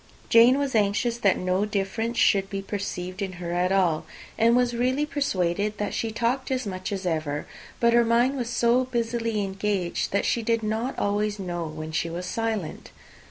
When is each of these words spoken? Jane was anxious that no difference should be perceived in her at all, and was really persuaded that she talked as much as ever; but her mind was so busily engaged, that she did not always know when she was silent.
Jane 0.29 0.57
was 0.57 0.73
anxious 0.73 1.17
that 1.19 1.37
no 1.37 1.63
difference 1.63 2.17
should 2.17 2.49
be 2.49 2.63
perceived 2.63 3.21
in 3.21 3.33
her 3.33 3.53
at 3.53 3.71
all, 3.71 4.07
and 4.35 4.55
was 4.55 4.73
really 4.73 5.05
persuaded 5.05 5.77
that 5.77 5.93
she 5.93 6.09
talked 6.09 6.49
as 6.49 6.65
much 6.65 6.91
as 6.91 7.05
ever; 7.05 7.45
but 7.79 7.93
her 7.93 8.03
mind 8.03 8.35
was 8.35 8.49
so 8.49 8.85
busily 8.85 9.43
engaged, 9.43 10.11
that 10.11 10.25
she 10.25 10.41
did 10.41 10.63
not 10.63 10.97
always 10.97 11.37
know 11.37 11.67
when 11.67 11.91
she 11.91 12.09
was 12.09 12.25
silent. 12.25 12.89